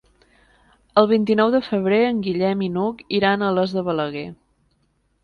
[1.01, 4.25] El vint-i-nou de febrer en Guillem i n'Hug iran a Alòs de Balaguer.